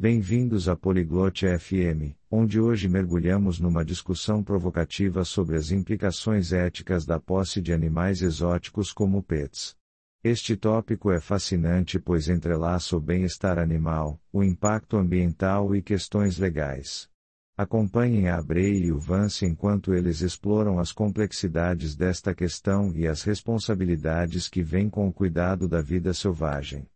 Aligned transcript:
Bem-vindos 0.00 0.68
a 0.68 0.76
Poliglote 0.76 1.44
FM, 1.58 2.14
onde 2.30 2.60
hoje 2.60 2.88
mergulhamos 2.88 3.58
numa 3.58 3.84
discussão 3.84 4.44
provocativa 4.44 5.24
sobre 5.24 5.56
as 5.56 5.72
implicações 5.72 6.52
éticas 6.52 7.04
da 7.04 7.18
posse 7.18 7.60
de 7.60 7.72
animais 7.72 8.22
exóticos 8.22 8.92
como 8.92 9.20
pets. 9.24 9.74
Este 10.22 10.56
tópico 10.56 11.10
é 11.10 11.18
fascinante 11.18 11.98
pois 11.98 12.28
entrelaça 12.28 12.96
o 12.96 13.00
bem-estar 13.00 13.58
animal, 13.58 14.20
o 14.32 14.44
impacto 14.44 14.96
ambiental 14.96 15.74
e 15.74 15.82
questões 15.82 16.38
legais. 16.38 17.08
Acompanhem 17.56 18.28
a 18.28 18.38
Abrei 18.38 18.84
e 18.84 18.92
o 18.92 19.00
Vance 19.00 19.44
enquanto 19.44 19.92
eles 19.92 20.20
exploram 20.20 20.78
as 20.78 20.92
complexidades 20.92 21.96
desta 21.96 22.32
questão 22.32 22.92
e 22.94 23.04
as 23.04 23.24
responsabilidades 23.24 24.48
que 24.48 24.62
vêm 24.62 24.88
com 24.88 25.08
o 25.08 25.12
cuidado 25.12 25.66
da 25.66 25.82
vida 25.82 26.14
selvagem. 26.14 26.86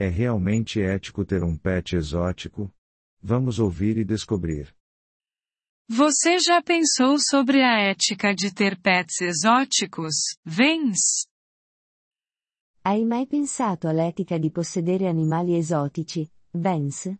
É 0.00 0.06
realmente 0.06 0.80
ético 0.80 1.24
ter 1.24 1.42
um 1.42 1.58
pet 1.58 1.96
exótico? 1.96 2.72
Vamos 3.20 3.58
ouvir 3.58 3.98
e 3.98 4.04
descobrir. 4.04 4.72
Você 5.90 6.38
já 6.38 6.62
pensou 6.62 7.18
sobre 7.18 7.64
a 7.64 7.80
ética 7.80 8.32
de 8.32 8.54
ter 8.54 8.80
pets 8.80 9.20
exóticos, 9.20 10.14
Vens? 10.44 11.26
Hai 12.84 13.04
mai 13.04 13.26
pensato 13.26 13.88
all'etica 13.88 14.38
di 14.38 14.50
possedere 14.52 15.08
animali 15.08 15.56
esotici, 15.56 16.30
Vance? 16.52 17.18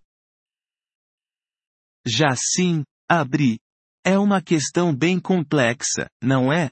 Já 2.07 2.37
sim, 2.37 2.85
Abri. 3.09 3.59
É 4.05 4.17
uma 4.17 4.41
questão 4.41 4.95
bem 4.95 5.21
complexa, 5.21 6.09
não 6.23 6.53
é? 6.53 6.71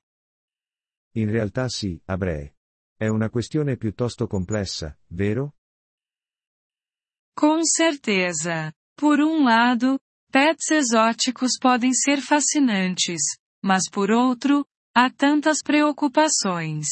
In 1.16 1.30
realtà 1.30 1.68
sì, 1.68 2.00
Abrei. 2.06 2.54
È 2.96 3.08
una 3.08 3.28
questione 3.28 3.76
piuttosto 3.76 4.28
complessa, 4.28 4.96
vero? 5.08 5.56
Com 7.36 7.62
certeza. 7.64 8.72
Por 8.96 9.20
um 9.20 9.44
lado, 9.44 10.00
pets 10.32 10.70
exóticos 10.70 11.58
podem 11.60 11.92
ser 11.92 12.22
fascinantes, 12.22 13.20
mas 13.62 13.90
por 13.90 14.10
outro, 14.10 14.64
há 14.94 15.10
tantas 15.10 15.58
preocupações. 15.62 16.86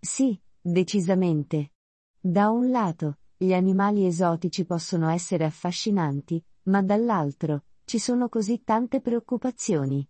Sì, 0.00 0.40
decisamente. 0.62 1.72
Da 2.20 2.50
un 2.50 2.70
lato, 2.70 3.18
gli 3.36 3.52
animali 3.52 4.06
esotici 4.06 4.64
possono 4.64 5.10
essere 5.10 5.44
affascinanti, 5.44 6.40
ma 6.64 6.80
dall'altro, 6.80 7.64
ci 7.84 7.98
sono 7.98 8.28
così 8.28 8.62
tante 8.62 9.00
preoccupazioni. 9.00 10.08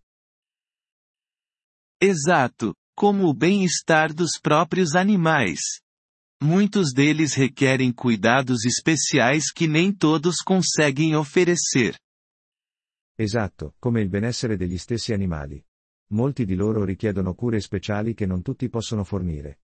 Exato, 1.98 2.74
como 2.94 3.26
o 3.26 3.34
bem-estar 3.34 4.12
dos 4.12 4.38
próprios 4.38 4.94
animais. 4.94 5.80
Muitos 6.42 6.92
deles 6.94 7.34
requerem 7.34 7.92
cuidados 7.92 8.64
especiais 8.64 9.52
que 9.52 9.66
nem 9.68 9.92
todos 9.92 10.36
conseguem 10.36 11.14
oferecer. 11.14 11.98
Esatto, 13.18 13.74
come 13.78 14.00
il 14.00 14.08
benessere 14.08 14.56
degli 14.56 14.78
stessi 14.78 15.12
animali. 15.12 15.62
Molti 16.12 16.46
di 16.46 16.54
loro 16.54 16.82
richiedono 16.82 17.34
cure 17.34 17.60
speciali 17.60 18.14
che 18.14 18.24
non 18.24 18.40
tutti 18.40 18.70
possono 18.70 19.04
fornire. 19.04 19.60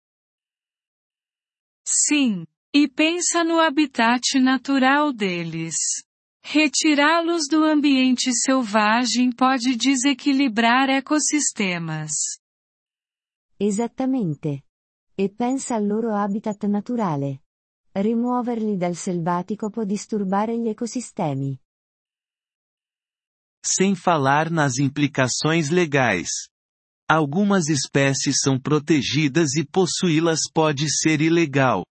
Sim, 1.88 2.46
e 2.74 2.90
pensa 2.90 3.44
no 3.44 3.60
habitat 3.60 4.36
natural 4.42 5.14
deles. 5.14 6.04
Retirá-los 6.44 7.48
do 7.48 7.64
ambiente 7.64 8.34
selvagem 8.34 9.32
pode 9.34 9.78
desequilibrar 9.78 10.90
ecossistemas. 10.90 12.12
Esattamente. 13.58 14.66
E 15.18 15.30
pensa 15.30 15.76
al 15.76 15.88
loro 15.88 16.14
habitat 16.14 16.66
naturale. 16.66 17.44
Rimuoverli 17.94 18.76
dal 18.76 18.96
selvatico 18.96 19.70
può 19.70 19.86
disturbare 19.86 20.58
gli 20.60 20.68
ecosistemi. 20.68 21.58
Sem 23.62 23.96
falar 23.96 24.52
nas 24.52 24.78
implicações 24.78 25.70
legais. 25.70 26.50
Algumas 27.08 27.70
espécies 27.70 28.42
são 28.42 28.60
protegidas 28.60 29.56
e 29.56 29.66
possuí-las 29.66 30.52
pode 30.52 30.90
ser 30.90 31.22
ilegal. 31.22 31.86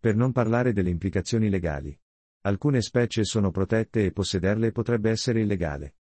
Per 0.00 0.16
non 0.16 0.32
parlare 0.32 0.72
delle 0.72 0.90
implicazioni 0.90 1.48
legali. 1.48 1.96
Alcune 2.42 2.80
specie 2.80 3.24
sono 3.24 3.50
protette 3.52 4.06
e 4.06 4.12
possederle 4.12 4.72
potrebbe 4.72 5.10
essere 5.10 5.42
illegale. 5.42 5.94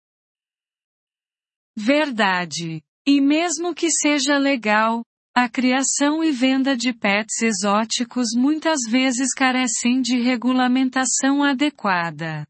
Verdade. 1.76 2.82
E 3.06 3.20
mesmo 3.20 3.74
que 3.74 3.90
seja 3.90 4.38
legal, 4.38 5.04
a 5.40 5.48
criação 5.48 6.24
e 6.24 6.32
venda 6.32 6.76
de 6.76 6.92
pets 6.92 7.44
exóticos 7.44 8.30
muitas 8.36 8.80
vezes 8.90 9.36
carecem 9.36 10.02
de 10.02 10.20
regulamentação 10.20 11.44
adequada. 11.44 12.44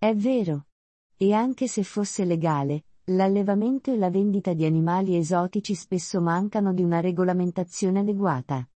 È 0.00 0.14
vero. 0.14 0.64
E 1.18 1.32
anche 1.32 1.66
se 1.66 1.82
fosse 1.82 2.24
legale, 2.24 2.84
l'allevamento 3.06 3.90
e 3.90 3.96
la 3.96 4.10
vendita 4.10 4.54
di 4.54 4.64
animali 4.64 5.16
esotici 5.16 5.74
spesso 5.74 6.20
mancano 6.20 6.72
di 6.72 6.84
una 6.84 7.00
regolamentazione 7.00 7.98
adeguata. 7.98 8.68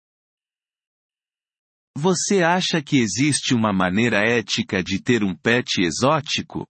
Você 1.96 2.42
acha 2.42 2.82
que 2.82 3.00
existe 3.00 3.54
uma 3.54 3.72
maneira 3.72 4.26
ética 4.26 4.82
de 4.82 5.00
ter 5.00 5.24
um 5.24 5.36
pet 5.36 5.80
exótico? 5.80 6.66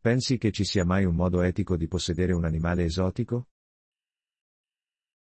Pensi 0.00 0.38
che 0.38 0.50
ci 0.50 0.64
sia 0.64 0.86
mai 0.86 1.04
un 1.04 1.14
modo 1.14 1.42
etico 1.42 1.76
di 1.76 1.86
possedere 1.86 2.32
un 2.32 2.46
animale 2.46 2.84
esotico? 2.84 3.49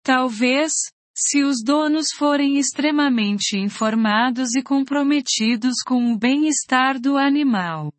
Talvez, 0.05 0.71
se 1.17 1.43
os 1.43 1.63
donos 1.65 2.09
forem 2.13 2.59
extremamente 2.59 3.57
informados 3.57 4.55
e 4.55 4.63
comprometidos 4.63 5.77
com 5.83 6.13
o 6.13 6.19
bem-estar 6.19 7.01
do 7.01 7.17
animal. 7.17 7.91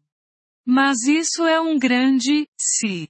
Mas 0.64 1.02
isso 1.08 1.46
é 1.46 1.60
um 1.60 1.80
grande 1.80 2.48
se. 2.62 3.10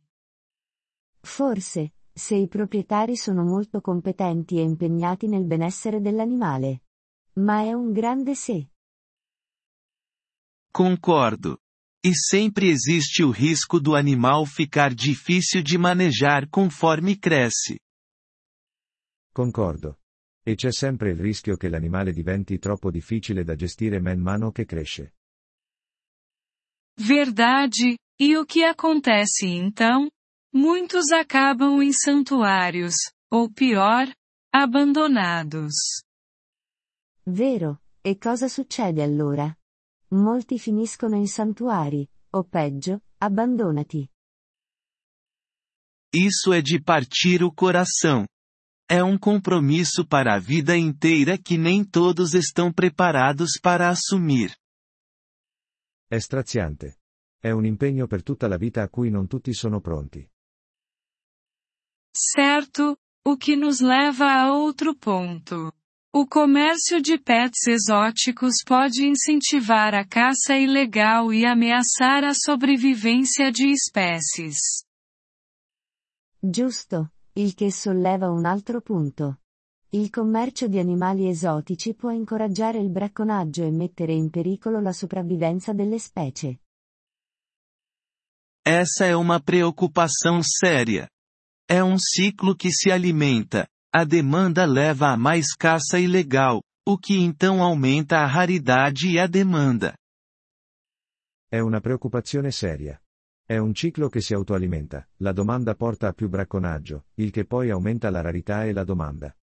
Forse, 1.21 1.91
se 2.15 2.37
i 2.37 2.47
proprietari 2.47 3.17
sono 3.17 3.43
molto 3.43 3.81
competenti 3.81 4.55
e 4.55 4.61
impegnati 4.61 5.27
nel 5.27 5.43
benessere 5.43 5.99
dell'animale. 5.99 6.83
Ma 7.33 7.63
è 7.63 7.73
un 7.73 7.91
grande 7.91 8.33
se. 8.33 8.69
Concordo. 10.71 11.57
E 12.01 12.13
sempre 12.13 12.69
existe 12.69 13.23
o 13.23 13.31
risco 13.31 13.77
do 13.77 13.93
animal 13.93 14.45
ficar 14.45 14.93
difícil 14.93 15.61
de 15.61 15.77
manejar 15.77 16.47
conforme 16.49 17.17
cresce. 17.17 17.77
Concordo. 19.35 19.99
E 20.41 20.55
c'è 20.55 20.71
sempre 20.71 21.09
il 21.09 21.17
rischio 21.17 21.57
che 21.57 21.67
l'animale 21.67 22.13
diventi 22.13 22.57
troppo 22.57 22.89
difficile 22.89 23.43
da 23.43 23.55
gestire 23.55 23.99
man 23.99 24.21
mano 24.21 24.49
che 24.51 24.63
cresce. 24.63 25.15
Verdade, 27.01 27.97
e 28.17 28.37
o 28.37 28.45
que 28.45 28.63
acontece 28.63 29.45
então? 29.45 30.09
Muitos 30.53 31.11
acabam 31.11 31.81
em 31.81 31.91
santuários, 31.91 32.95
ou 33.29 33.51
pior, 33.51 34.07
abandonados. 34.53 35.73
Vero, 37.25 37.81
e 38.01 38.15
cosa 38.15 38.47
succede 38.47 39.01
allora? 39.01 39.53
Molti 40.13 40.57
finiscono 40.57 41.17
in 41.17 41.27
santuari, 41.27 42.09
o 42.31 42.45
peggio, 42.45 43.01
abbandonati. 43.19 44.09
Isso 46.13 46.53
é 46.53 46.61
de 46.61 46.81
partir 46.81 47.43
o 47.43 47.51
coração. 47.51 48.25
É 48.87 49.03
um 49.03 49.17
compromisso 49.17 50.05
para 50.05 50.35
a 50.35 50.39
vida 50.39 50.77
inteira 50.77 51.39
que 51.39 51.57
nem 51.57 51.83
todos 51.83 52.35
estão 52.35 52.71
preparados 52.71 53.59
para 53.59 53.89
assumir. 53.89 54.55
È 56.07 56.19
straziante. 56.19 56.99
È 57.39 57.49
un 57.49 57.65
impegno 57.65 58.05
per 58.05 58.21
tutta 58.21 58.47
la 58.47 58.57
vita 58.57 58.83
a 58.83 58.89
cui 58.89 59.09
non 59.09 59.27
tutti 59.27 59.53
sono 59.53 59.81
pronti. 59.81 60.27
Certo, 62.15 62.97
o 63.25 63.35
que 63.35 63.55
nos 63.55 63.81
leva 63.81 64.31
a 64.31 64.53
outro 64.53 64.95
ponto. 64.95 65.73
O 66.13 66.25
comércio 66.25 67.01
de 67.01 67.17
pets 67.17 67.67
exóticos 67.67 68.63
pode 68.65 69.05
incentivar 69.05 69.93
a 69.93 70.07
caça 70.07 70.55
ilegal 70.55 71.33
e 71.33 71.45
ameaçar 71.45 72.23
a 72.23 72.33
sobrevivência 72.33 73.51
de 73.51 73.67
espécies. 73.67 74.57
Giusto, 76.41 77.11
il 77.37 77.53
che 77.53 77.69
solleva 77.69 78.29
un 78.29 78.45
altro 78.45 78.81
punto. 78.81 79.41
Il 79.89 80.09
commercio 80.09 80.67
di 80.67 80.79
animali 80.79 81.27
esotici 81.27 81.93
può 81.93 82.11
incoraggiare 82.11 82.79
il 82.79 82.89
bracconaggio 82.89 83.63
e 83.63 83.71
mettere 83.71 84.13
in 84.13 84.29
pericolo 84.29 84.79
la 84.79 84.93
sopravvivenza 84.93 85.73
delle 85.73 85.99
specie. 85.99 86.59
Essa 88.65 89.05
é 89.05 89.15
uma 89.15 89.39
preocupação 89.39 90.41
séria. 90.41 91.09
É 91.69 91.83
um 91.83 91.97
ciclo 91.99 92.55
que 92.55 92.71
se 92.71 92.89
alimenta, 92.89 93.67
a 93.93 94.05
demanda 94.05 94.65
leva 94.65 95.09
a 95.09 95.17
mais 95.17 95.53
caça 95.55 95.99
ilegal, 95.99 96.63
o 96.87 96.97
que 96.97 97.17
então 97.17 97.61
aumenta 97.61 98.19
a 98.19 98.25
raridade 98.25 99.09
e 99.09 99.19
a 99.19 99.27
demanda. 99.27 99.95
È 101.47 101.59
una 101.59 101.79
preoccupazione 101.79 102.51
seria. 102.51 102.99
È 103.47 103.57
un 103.57 103.75
ciclo 103.75 104.09
che 104.09 104.21
si 104.21 104.33
autoalimenta, 104.33 105.07
la 105.17 105.31
domanda 105.31 105.75
porta 105.75 106.07
a 106.07 106.13
più 106.13 106.27
bracconaggio, 106.29 107.05
il 107.15 107.29
che 107.29 107.45
poi 107.45 107.69
aumenta 107.69 108.09
la 108.09 108.21
rarità 108.21 108.65
e 108.65 108.73
la 108.73 108.83
domanda. 108.83 109.35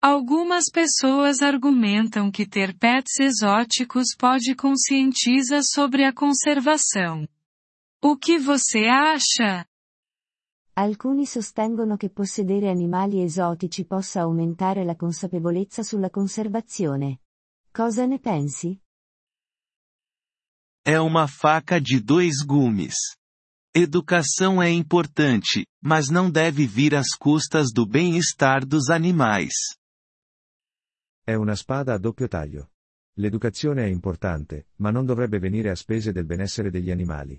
Algumas 0.00 0.70
pessoas 0.70 1.40
argumentam 1.40 2.30
que 2.30 2.46
ter 2.46 2.76
pets 2.76 3.18
exóticos 3.18 4.14
pode 4.14 4.54
conscientizar 4.54 5.62
sobre 5.62 6.04
a 6.04 6.12
conservação. 6.12 7.26
O 8.02 8.18
que 8.18 8.38
você 8.38 8.84
acha? 8.86 9.66
Alcuni 10.74 11.24
sostengono 11.24 11.96
che 11.96 12.10
possedere 12.10 12.68
animali 12.68 13.22
esotici 13.22 13.86
possa 13.86 14.20
aumentare 14.20 14.84
la 14.84 14.96
consapevolezza 14.96 15.82
sulla 15.82 16.10
conservazione. 16.10 17.22
Cosa 17.72 18.04
ne 18.04 18.18
pensi? 18.20 18.78
É 20.90 20.98
uma 20.98 21.28
faca 21.28 21.78
de 21.78 22.00
dois 22.00 22.42
gumes. 22.42 22.94
Educação 23.74 24.62
é 24.62 24.70
importante, 24.70 25.66
mas 25.82 26.08
não 26.08 26.30
deve 26.30 26.66
vir 26.66 26.94
às 26.94 27.08
custas 27.14 27.70
do 27.70 27.84
bem-estar 27.84 28.64
dos 28.64 28.88
animais. 28.88 29.52
È 31.26 31.34
una 31.34 31.54
spada 31.56 31.92
a 31.92 31.98
doppio 31.98 32.26
taglio. 32.26 32.70
L'educazione 33.18 33.84
è 33.84 33.88
importante, 33.88 34.68
ma 34.76 34.90
non 34.90 35.04
dovrebbe 35.04 35.38
venire 35.38 35.68
a 35.68 35.74
spese 35.74 36.10
del 36.10 36.24
benessere 36.24 36.70
degli 36.70 36.90
animali. 36.90 37.38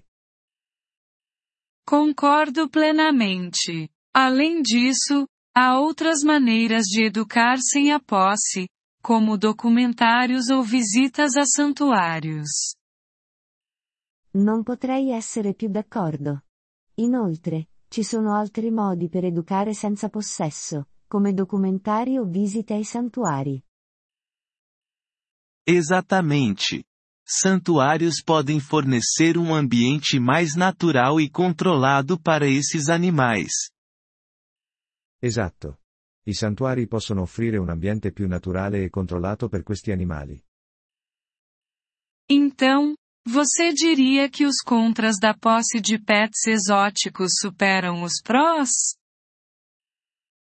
Concordo 1.84 2.69
plenamente. 2.69 3.90
Além 4.13 4.62
disso, 4.62 5.28
há 5.57 5.74
outras 5.80 6.22
maneiras 6.22 6.86
de 6.86 7.04
educar 7.04 7.57
sem 7.57 7.92
a 7.92 8.00
posse, 8.00 8.69
como 9.02 9.40
documentários 9.40 10.50
ou 10.50 10.62
visitas 10.63 11.36
a 11.36 11.45
santuários. 11.45 12.78
Non 14.31 14.64
potrei 14.64 15.12
essere 15.12 15.54
più 15.54 15.70
d'accordo. 15.70 16.44
Inoltre, 16.96 17.70
ci 17.88 18.04
sono 18.04 18.36
altri 18.36 18.70
modi 18.70 19.10
per 19.10 19.26
educare 19.26 19.74
senza 19.74 20.10
possesso, 20.10 20.90
come 21.08 21.34
documentari 21.34 22.18
o 22.18 22.26
visite 22.26 22.76
ai 22.76 22.84
santuari. 22.84 23.64
Exatamente. 25.64 26.84
Santuários 27.24 28.24
podem 28.24 28.60
fornecer 28.60 29.38
um 29.38 29.54
ambiente 29.54 30.20
mais 30.20 30.56
natural 30.56 31.20
e 31.20 31.30
controlado 31.30 32.20
para 32.20 32.48
esses 32.48 32.90
animais. 32.90 33.72
Esatto. 35.22 35.80
I 36.26 36.34
santuari 36.34 36.88
possono 36.88 37.22
offrire 37.22 37.58
un 37.58 37.70
ambiente 37.70 38.12
più 38.12 38.28
naturale 38.28 38.84
e 38.84 38.90
controllato 38.90 39.48
per 39.48 39.64
questi 39.64 39.92
animali. 39.92 40.44
Então, 42.28 42.96
você 43.30 43.72
diria 43.72 44.28
que 44.28 44.46
os 44.46 44.58
contras 44.66 45.18
da 45.20 45.38
posse 45.38 45.80
de 45.80 46.00
pets 46.00 46.48
exóticos 46.48 47.34
superam 47.40 48.02
os 48.02 48.22
prós? 48.24 48.98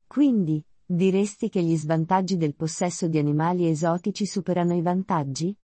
Quindi, 0.08 0.64
diresti 0.88 1.48
che 1.48 1.62
gli 1.62 1.76
svantaggi 1.76 2.36
del 2.36 2.54
possesso 2.54 3.08
di 3.08 3.18
animali 3.18 3.66
esotici 3.66 4.24
superano 4.24 4.74
i 4.74 4.82
vantaggi? 4.82 5.56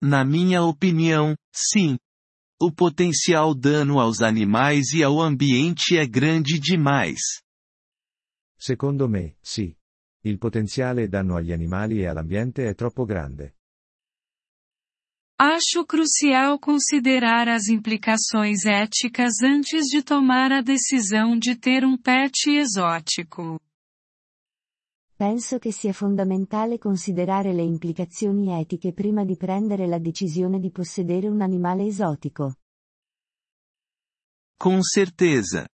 Na 0.00 0.24
minha 0.24 0.62
opinião, 0.62 1.34
sim. 1.52 1.98
O 2.60 2.72
potencial 2.72 3.54
dano 3.54 3.98
aos 3.98 4.22
animais 4.22 4.92
e 4.92 5.02
ao 5.02 5.20
ambiente 5.20 5.98
é 5.98 6.06
grande 6.06 6.58
demais. 6.60 7.42
Secondo 8.56 9.08
me, 9.08 9.36
sì. 9.40 9.76
Il 10.22 10.38
potenziale 10.38 11.08
danno 11.08 11.36
agli 11.36 11.52
animali 11.52 12.00
e 12.00 12.06
all'ambiente 12.06 12.66
è 12.68 12.74
troppo 12.74 13.04
grande. 13.04 13.55
Acho 15.38 15.84
crucial 15.84 16.58
considerar 16.58 17.46
as 17.46 17.68
implicações 17.68 18.64
éticas 18.64 19.42
antes 19.42 19.84
de 19.84 20.02
tomar 20.02 20.50
a 20.50 20.62
decisão 20.62 21.38
de 21.38 21.54
ter 21.54 21.84
um 21.84 21.94
pet 21.94 22.48
exótico. 22.48 23.60
Penso 25.14 25.58
che 25.58 25.72
sia 25.72 25.92
fondamentale 25.92 26.78
considerare 26.78 27.52
le 27.52 27.62
implicazioni 27.62 28.58
etiche 28.58 28.94
prima 28.94 29.26
di 29.26 29.36
prendere 29.36 29.86
la 29.86 29.98
decisione 29.98 30.58
di 30.58 30.70
possedere 30.70 31.28
un 31.28 31.42
animale 31.42 31.84
esotico. 31.84 32.54
Com 34.58 34.80
certeza. 34.80 35.66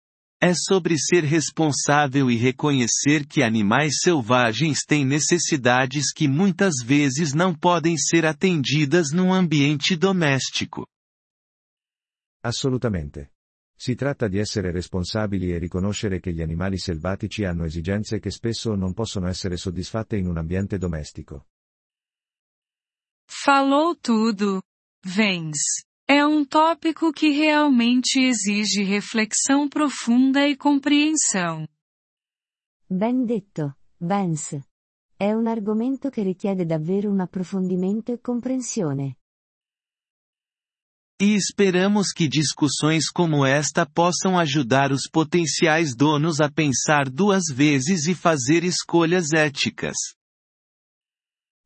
É 0.43 0.55
sobre 0.55 0.97
ser 0.97 1.23
responsável 1.23 2.31
e 2.31 2.35
reconhecer 2.35 3.27
que 3.27 3.43
animais 3.43 3.99
selvagens 4.01 4.79
têm 4.83 5.05
necessidades 5.05 6.11
que 6.11 6.27
muitas 6.27 6.83
vezes 6.83 7.31
não 7.31 7.53
podem 7.53 7.95
ser 7.95 8.25
atendidas 8.25 9.11
num 9.11 9.31
ambiente 9.31 9.95
doméstico. 9.95 10.88
Assolutamente. 12.43 13.29
Si 13.77 13.93
tratta 13.93 14.27
di 14.27 14.39
essere 14.39 14.71
responsabili 14.71 15.51
e 15.51 15.59
riconoscere 15.59 16.19
che 16.19 16.33
gli 16.33 16.41
animali 16.41 16.79
selvatici 16.79 17.43
hanno 17.45 17.65
esigenze 17.65 18.19
che 18.19 18.31
spesso 18.31 18.73
non 18.73 18.93
possono 18.93 19.27
essere 19.27 19.57
soddisfatte 19.57 20.17
in 20.17 20.27
un 20.27 20.38
ambiente 20.38 20.79
domestico. 20.79 21.45
Falou 23.27 23.95
tudo. 23.95 24.63
Vens. 25.03 25.83
É 26.13 26.25
um 26.25 26.43
tópico 26.43 27.13
que 27.13 27.29
realmente 27.29 28.19
exige 28.19 28.83
reflexão 28.83 29.69
profunda 29.69 30.45
e 30.45 30.57
compreensão. 30.57 31.65
Ben 32.89 33.23
detto, 33.23 33.73
Vance. 33.97 34.61
È 35.17 35.31
un 35.31 35.47
argomento 35.47 36.09
che 36.09 36.21
richiede 36.21 36.65
davvero 36.65 37.09
un 37.09 37.21
approfondimento 37.21 38.11
e 38.11 38.17
comprensione. 38.17 39.15
E 41.17 41.33
esperamos 41.33 42.11
que 42.11 42.27
discussões 42.27 43.09
como 43.09 43.45
esta 43.45 43.85
possam 43.85 44.37
ajudar 44.37 44.91
os 44.91 45.07
potenciais 45.09 45.95
donos 45.95 46.41
a 46.41 46.51
pensar 46.51 47.09
duas 47.09 47.43
vezes 47.49 48.05
e 48.07 48.13
fazer 48.13 48.65
escolhas 48.65 49.31
éticas. 49.31 49.95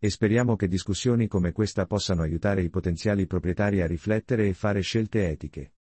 E 0.05 0.11
speriamo 0.11 0.55
che 0.55 0.67
discussioni 0.67 1.27
come 1.27 1.51
questa 1.51 1.87
possano 1.87 2.21
aiutare 2.21 2.61
i 2.61 2.69
potenziali 2.69 3.25
proprietari 3.25 3.81
a 3.81 3.87
riflettere 3.87 4.47
e 4.47 4.53
fare 4.53 4.81
scelte 4.81 5.27
etiche. 5.27 5.73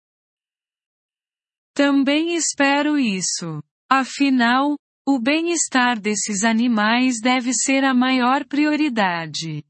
Também 1.71 2.33
espero 2.33 2.97
isso. 2.97 3.61
Afinal, 3.87 4.79
o 5.07 5.19
bem-estar 5.19 5.99
desses 5.99 6.43
animais 6.43 7.19
deve 7.19 7.53
ser 7.53 7.83
a 7.83 7.93
maior 7.93 8.47
prioridade. 8.47 9.63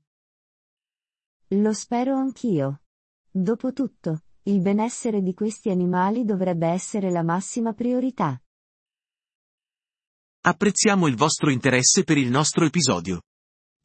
Lo 1.50 1.74
spero 1.74 2.16
anch'io. 2.16 2.80
Dopotutto, 3.30 4.22
il 4.44 4.62
benessere 4.62 5.22
di 5.22 5.34
questi 5.34 5.70
animali 5.70 6.24
dovrebbe 6.24 6.68
essere 6.68 7.12
la 7.12 7.24
massima 7.24 7.74
priorità. 7.74 8.42
Apprezziamo 10.46 11.08
il 11.08 11.18
vostro 11.18 11.52
interesse 11.52 12.06
per 12.06 12.18
il 12.18 12.30
nostro 12.30 12.66
episodio. 12.66 13.20